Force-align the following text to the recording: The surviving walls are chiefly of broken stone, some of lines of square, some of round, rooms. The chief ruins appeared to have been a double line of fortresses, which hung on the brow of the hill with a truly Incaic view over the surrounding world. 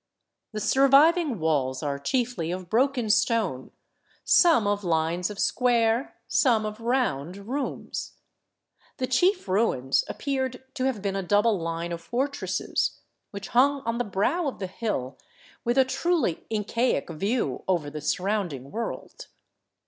The 0.51 0.59
surviving 0.59 1.37
walls 1.37 1.83
are 1.83 1.99
chiefly 1.99 2.49
of 2.49 2.71
broken 2.71 3.07
stone, 3.11 3.69
some 4.23 4.65
of 4.65 4.83
lines 4.83 5.29
of 5.29 5.37
square, 5.37 6.15
some 6.27 6.65
of 6.65 6.79
round, 6.81 7.47
rooms. 7.47 8.13
The 8.97 9.05
chief 9.05 9.47
ruins 9.47 10.03
appeared 10.07 10.63
to 10.73 10.85
have 10.85 11.03
been 11.03 11.15
a 11.15 11.21
double 11.21 11.59
line 11.59 11.91
of 11.91 12.01
fortresses, 12.01 12.97
which 13.29 13.49
hung 13.49 13.81
on 13.81 13.99
the 13.99 14.03
brow 14.03 14.47
of 14.47 14.57
the 14.57 14.65
hill 14.65 15.19
with 15.63 15.77
a 15.77 15.85
truly 15.85 16.47
Incaic 16.49 17.07
view 17.11 17.63
over 17.67 17.91
the 17.91 18.01
surrounding 18.01 18.71
world. 18.71 19.27